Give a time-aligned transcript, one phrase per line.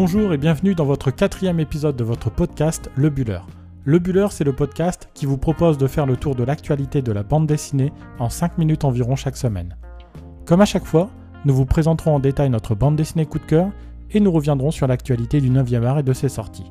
[0.00, 3.40] Bonjour et bienvenue dans votre quatrième épisode de votre podcast Le Buller.
[3.84, 7.10] Le Buller, c'est le podcast qui vous propose de faire le tour de l'actualité de
[7.10, 9.76] la bande dessinée en 5 minutes environ chaque semaine.
[10.46, 11.10] Comme à chaque fois,
[11.44, 13.72] nous vous présenterons en détail notre bande dessinée coup de cœur
[14.12, 16.70] et nous reviendrons sur l'actualité du 9e art et de ses sorties.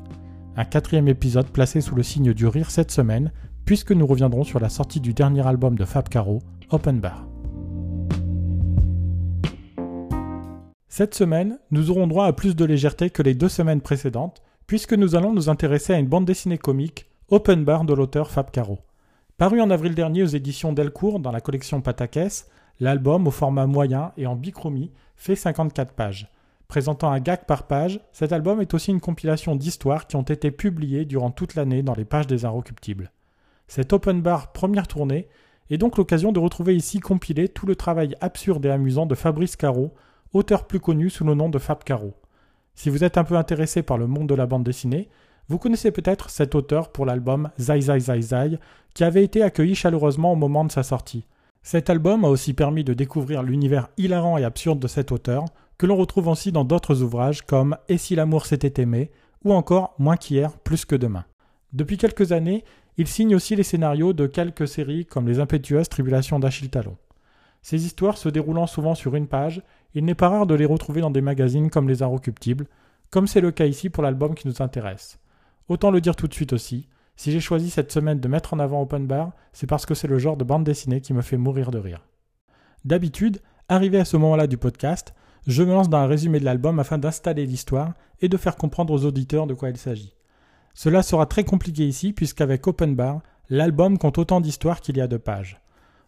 [0.55, 3.33] Un quatrième épisode placé sous le signe du rire cette semaine,
[3.65, 6.39] puisque nous reviendrons sur la sortie du dernier album de Fab Caro,
[6.71, 7.27] Open Bar.
[10.97, 14.93] Cette semaine, nous aurons droit à plus de légèreté que les deux semaines précédentes, puisque
[14.93, 18.79] nous allons nous intéresser à une bande dessinée comique, Open Bar de l'auteur Fab Caro.
[19.37, 22.47] Paru en avril dernier aux éditions Delcourt dans la collection Patakès,
[22.79, 26.31] l'album, au format moyen et en bichromie, fait 54 pages.
[26.67, 30.49] Présentant un gag par page, cet album est aussi une compilation d'histoires qui ont été
[30.49, 33.11] publiées durant toute l'année dans les pages des Inrecuptibles.
[33.67, 35.27] Cette Open Bar première tournée
[35.69, 39.55] est donc l'occasion de retrouver ici compilé tout le travail absurde et amusant de Fabrice
[39.55, 39.93] Caro,
[40.33, 42.13] auteur plus connu sous le nom de Fab Caro.
[42.75, 45.09] Si vous êtes un peu intéressé par le monde de la bande dessinée,
[45.49, 48.59] vous connaissez peut-être cet auteur pour l'album Zai Zai Zai Zai,
[48.93, 51.25] qui avait été accueilli chaleureusement au moment de sa sortie.
[51.63, 55.45] Cet album a aussi permis de découvrir l'univers hilarant et absurde de cet auteur,
[55.77, 59.11] que l'on retrouve aussi dans d'autres ouvrages comme Et si l'amour s'était aimé,
[59.43, 61.25] ou encore Moins qu'hier, plus que demain.
[61.73, 62.63] Depuis quelques années,
[62.97, 66.97] il signe aussi les scénarios de quelques séries comme Les impétueuses tribulations d'Achille Talon.
[67.69, 69.61] Ces histoires se déroulant souvent sur une page,
[69.93, 72.65] il n'est pas rare de les retrouver dans des magazines comme Les Inrecuptibles,
[73.09, 75.19] comme c'est le cas ici pour l'album qui nous intéresse.
[75.67, 76.87] Autant le dire tout de suite aussi,
[77.17, 80.07] si j'ai choisi cette semaine de mettre en avant Open Bar, c'est parce que c'est
[80.07, 82.07] le genre de bande dessinée qui me fait mourir de rire.
[82.85, 85.13] D'habitude, arrivé à ce moment-là du podcast,
[85.45, 88.93] je me lance dans un résumé de l'album afin d'installer l'histoire et de faire comprendre
[88.93, 90.15] aux auditeurs de quoi il s'agit.
[90.73, 93.19] Cela sera très compliqué ici puisqu'avec Open Bar,
[93.49, 95.59] l'album compte autant d'histoires qu'il y a de pages.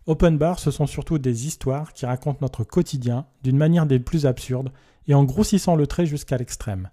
[0.05, 4.25] Open Bar, ce sont surtout des histoires qui racontent notre quotidien d'une manière des plus
[4.25, 4.71] absurdes
[5.07, 6.89] et en grossissant le trait jusqu'à l'extrême.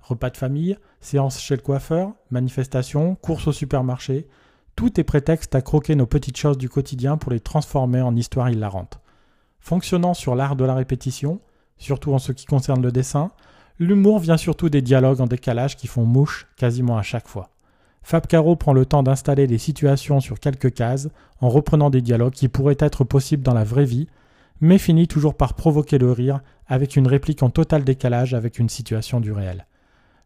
[0.00, 4.26] Repas de famille, séances chez le coiffeur, manifestations, courses au supermarché,
[4.76, 8.50] tout est prétexte à croquer nos petites choses du quotidien pour les transformer en histoires
[8.50, 9.00] hilarantes.
[9.60, 11.40] Fonctionnant sur l'art de la répétition,
[11.78, 13.32] surtout en ce qui concerne le dessin,
[13.78, 17.50] l'humour vient surtout des dialogues en décalage qui font mouche quasiment à chaque fois.
[18.08, 21.10] Fab Caro prend le temps d'installer les situations sur quelques cases
[21.42, 24.06] en reprenant des dialogues qui pourraient être possibles dans la vraie vie,
[24.62, 28.70] mais finit toujours par provoquer le rire avec une réplique en total décalage avec une
[28.70, 29.66] situation du réel.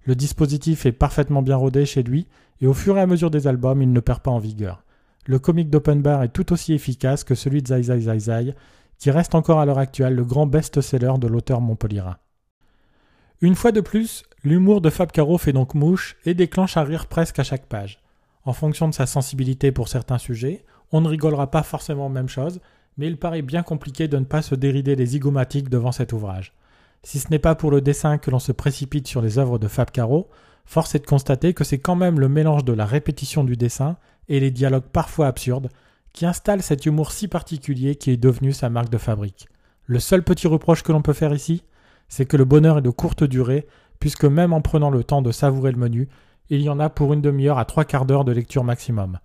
[0.05, 2.29] Le dispositif est parfaitement bien rodé chez lui
[2.61, 4.85] et au fur et à mesure des albums, il ne perd pas en vigueur.
[5.27, 8.55] Le comic d'Open Bar est tout aussi efficace que celui de Zai Zai Zai Zai,
[8.97, 12.17] qui reste encore à l'heure actuelle le grand best-seller de l'auteur montpellierin.
[13.43, 17.09] Une fois de plus, l'humour de Fab Caro fait donc mouche et déclenche un rire
[17.09, 17.99] presque à chaque page.
[18.45, 22.61] En fonction de sa sensibilité pour certains sujets, on ne rigolera pas forcément même chose,
[22.97, 26.53] mais il paraît bien compliqué de ne pas se dérider les zygomatiques devant cet ouvrage.
[27.03, 29.67] Si ce n'est pas pour le dessin que l'on se précipite sur les œuvres de
[29.67, 30.29] Fab Caro,
[30.65, 33.97] force est de constater que c'est quand même le mélange de la répétition du dessin
[34.29, 35.69] et les dialogues parfois absurdes
[36.13, 39.49] qui installe cet humour si particulier qui est devenu sa marque de fabrique.
[39.87, 41.65] Le seul petit reproche que l'on peut faire ici,
[42.13, 43.67] c'est que le bonheur est de courte durée,
[43.99, 46.11] puisque même en prenant le temps de savourer le menu,
[46.51, 49.19] il y en a pour une demi-heure à trois quarts d'heure de lecture maximum.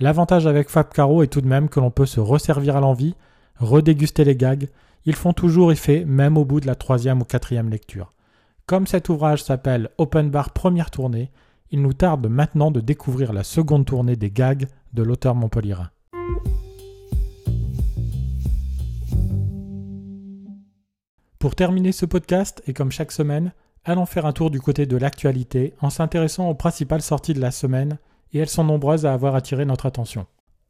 [0.00, 3.16] L'avantage avec Fab Caro est tout de même que l'on peut se resservir à l'envie,
[3.58, 4.70] redéguster les gags,
[5.04, 8.14] ils font toujours effet même au bout de la troisième ou quatrième lecture.
[8.64, 11.30] Comme cet ouvrage s'appelle Open Bar Première Tournée,
[11.70, 15.90] il nous tarde maintenant de découvrir la seconde tournée des gags de l'auteur montpellierin.
[21.42, 23.50] Pour terminer ce podcast, et comme chaque semaine,
[23.84, 27.50] allons faire un tour du côté de l'actualité en s'intéressant aux principales sorties de la
[27.50, 27.98] semaine,
[28.32, 30.26] et elles sont nombreuses à avoir attiré notre attention.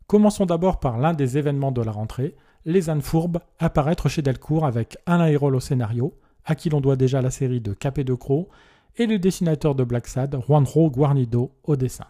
[0.06, 2.34] Commençons d'abord par l'un des événements de la rentrée,
[2.64, 6.14] Les ânes fourbes, apparaître chez Delcourt avec Alain Hérol au scénario,
[6.46, 8.48] à qui l'on doit déjà la série de Capé de Croc,
[8.96, 12.06] et le dessinateur de Black Sad, Juanro Guarnido, au dessin.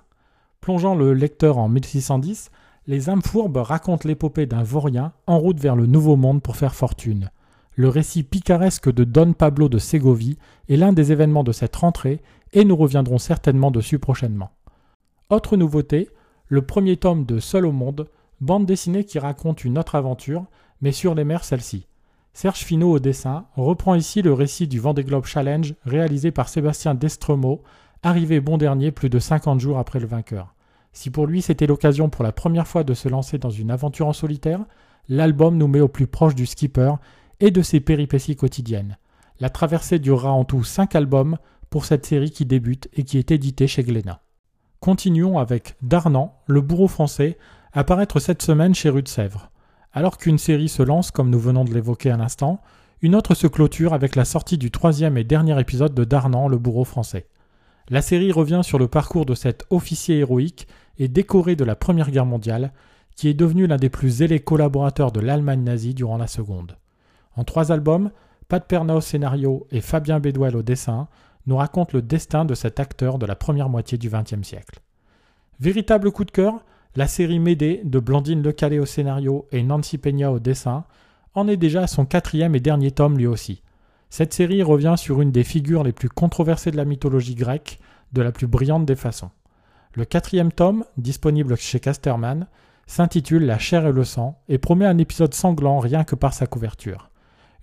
[0.60, 2.52] Plongeant le lecteur en 1610,
[2.86, 6.76] les âmes fourbes racontent l'épopée d'un vaurien en route vers le Nouveau Monde pour faire
[6.76, 7.28] fortune.
[7.74, 10.36] Le récit picaresque de Don Pablo de Ségovie
[10.68, 12.20] est l'un des événements de cette rentrée
[12.52, 14.50] et nous reviendrons certainement dessus prochainement.
[15.30, 16.10] Autre nouveauté,
[16.48, 18.08] le premier tome de Seul au monde,
[18.42, 20.44] bande dessinée qui raconte une autre aventure,
[20.82, 21.86] mais sur les mers celle-ci.
[22.34, 26.94] Serge Finot au dessin reprend ici le récit du Vendée Globe Challenge réalisé par Sébastien
[26.94, 27.62] Destremo,
[28.02, 30.54] arrivé bon dernier plus de 50 jours après le vainqueur.
[30.92, 34.08] Si pour lui c'était l'occasion pour la première fois de se lancer dans une aventure
[34.08, 34.60] en solitaire,
[35.08, 36.92] l'album nous met au plus proche du skipper
[37.42, 38.96] et de ses péripéties quotidiennes.
[39.40, 41.38] La traversée durera en tout 5 albums
[41.70, 44.22] pour cette série qui débute et qui est éditée chez Glénat.
[44.78, 47.36] Continuons avec Darnan, le bourreau français,
[47.72, 49.50] apparaître cette semaine chez Rue de Sèvres.
[49.92, 52.60] Alors qu'une série se lance, comme nous venons de l'évoquer à l'instant,
[53.00, 56.58] Une autre se clôture avec la sortie du troisième et dernier épisode de Darnan, le
[56.58, 57.26] bourreau français.
[57.88, 60.68] La série revient sur le parcours de cet officier héroïque
[60.98, 62.72] et décoré de la Première Guerre mondiale,
[63.16, 66.76] qui est devenu l'un des plus zélés collaborateurs de l'Allemagne nazie durant la Seconde.
[67.36, 68.10] En trois albums,
[68.48, 71.08] Pat Perna au scénario et Fabien Bédouel au dessin
[71.46, 74.80] nous racontent le destin de cet acteur de la première moitié du XXe siècle.
[75.60, 76.64] Véritable coup de cœur,
[76.94, 80.84] la série Médée de Blandine Lecalé au scénario et Nancy Peña au dessin
[81.34, 83.62] en est déjà son quatrième et dernier tome lui aussi.
[84.10, 87.78] Cette série revient sur une des figures les plus controversées de la mythologie grecque,
[88.12, 89.30] de la plus brillante des façons.
[89.94, 92.46] Le quatrième tome, disponible chez Casterman,
[92.86, 96.46] s'intitule La chair et le sang et promet un épisode sanglant rien que par sa
[96.46, 97.11] couverture.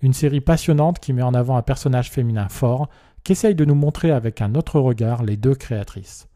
[0.02, 2.88] Une série passionnante qui met en avant un personnage féminin fort,
[3.24, 6.28] qu'essayent de nous montrer avec un autre regard les deux créatrices.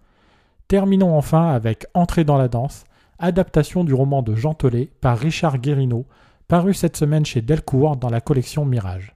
[0.69, 2.85] Terminons enfin avec Entrée dans la danse,
[3.19, 6.05] adaptation du roman de Jean Tollet par Richard Guérino,
[6.49, 9.15] paru cette semaine chez Delcourt dans la collection Mirage.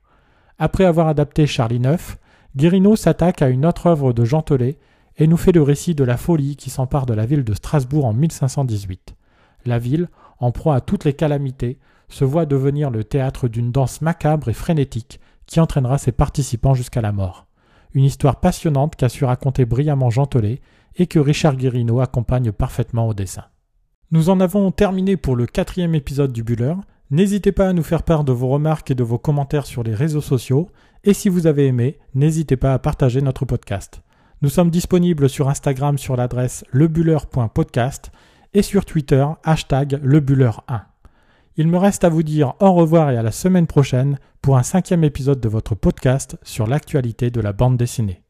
[0.58, 2.16] Après avoir adapté Charlie IX,
[2.56, 4.78] Guérino s'attaque à une autre œuvre de Jean Tollet
[5.16, 8.06] et nous fait le récit de la folie qui s'empare de la ville de Strasbourg
[8.06, 9.14] en 1518.
[9.66, 10.08] La ville,
[10.38, 11.78] en proie à toutes les calamités,
[12.08, 17.00] se voit devenir le théâtre d'une danse macabre et frénétique qui entraînera ses participants jusqu'à
[17.00, 17.46] la mort.
[17.94, 20.28] Une histoire passionnante qu'a su raconter brillamment Jean
[20.96, 23.44] et que Richard Guérino accompagne parfaitement au dessin.
[24.10, 26.74] Nous en avons terminé pour le quatrième épisode du Buller.
[27.10, 29.94] N'hésitez pas à nous faire part de vos remarques et de vos commentaires sur les
[29.94, 30.68] réseaux sociaux.
[31.04, 34.02] Et si vous avez aimé, n'hésitez pas à partager notre podcast.
[34.42, 38.10] Nous sommes disponibles sur Instagram sur l'adresse lebuller.podcast
[38.54, 40.87] et sur Twitter hashtag lebuller1.
[41.58, 44.62] Il me reste à vous dire au revoir et à la semaine prochaine pour un
[44.62, 48.22] cinquième épisode de votre podcast sur l'actualité de la bande dessinée.